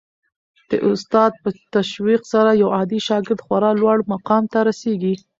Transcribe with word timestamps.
د 0.69 0.71
استاد 0.89 1.31
په 1.43 1.49
تشویق 1.75 2.21
سره 2.33 2.51
یو 2.61 2.69
عادي 2.77 2.99
شاګرد 3.07 3.39
خورا 3.45 3.71
لوړ 3.81 3.97
مقام 4.13 4.43
ته 4.51 4.59
رسېږي. 4.69 5.15